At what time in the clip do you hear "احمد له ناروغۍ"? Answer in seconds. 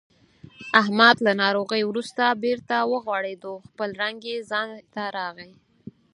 0.81-1.81